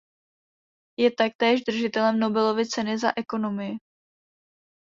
Je 0.99 1.09
taktéž 1.11 1.61
držitelem 1.63 2.17
Nobelovy 2.19 2.65
ceny 2.65 2.97
za 2.97 3.13
ekonomii. 3.15 3.77